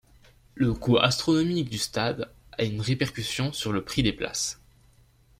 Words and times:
Le 0.55 0.73
coût 0.73 0.97
astronomique 0.97 1.69
du 1.69 1.77
stade 1.77 2.33
a 2.57 2.63
une 2.63 2.81
répercussion 2.81 3.53
sur 3.53 3.71
le 3.71 3.83
prix 3.83 4.01
des 4.01 4.13
places. 4.13 4.59